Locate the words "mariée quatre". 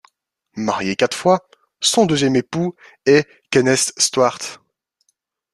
0.55-1.15